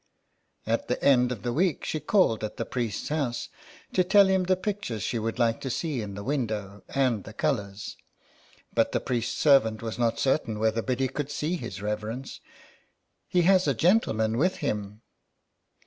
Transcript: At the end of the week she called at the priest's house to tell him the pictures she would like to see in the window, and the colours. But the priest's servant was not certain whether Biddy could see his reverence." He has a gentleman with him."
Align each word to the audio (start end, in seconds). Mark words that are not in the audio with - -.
At 0.65 0.87
the 0.87 0.99
end 1.03 1.31
of 1.31 1.43
the 1.43 1.53
week 1.53 1.85
she 1.85 1.99
called 1.99 2.43
at 2.43 2.57
the 2.57 2.65
priest's 2.65 3.09
house 3.09 3.49
to 3.93 4.03
tell 4.03 4.25
him 4.29 4.45
the 4.45 4.57
pictures 4.57 5.03
she 5.03 5.19
would 5.19 5.37
like 5.37 5.61
to 5.61 5.69
see 5.69 6.01
in 6.01 6.15
the 6.15 6.23
window, 6.23 6.81
and 6.89 7.23
the 7.23 7.33
colours. 7.33 7.97
But 8.73 8.93
the 8.93 8.99
priest's 8.99 9.37
servant 9.39 9.83
was 9.83 9.99
not 9.99 10.17
certain 10.17 10.57
whether 10.57 10.81
Biddy 10.81 11.07
could 11.07 11.29
see 11.29 11.55
his 11.55 11.83
reverence." 11.83 12.39
He 13.27 13.43
has 13.43 13.67
a 13.67 13.75
gentleman 13.75 14.39
with 14.39 14.55
him." 14.55 15.03